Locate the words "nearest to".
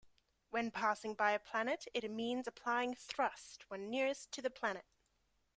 3.91-4.41